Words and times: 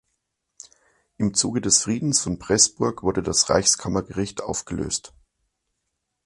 Im 1.17 1.35
Zuge 1.35 1.61
des 1.61 1.83
Friedens 1.83 2.21
von 2.21 2.39
Pressburg 2.39 3.03
wurde 3.03 3.21
das 3.21 3.51
Reichskammergericht 3.51 4.41
aufgelöst. 4.41 5.13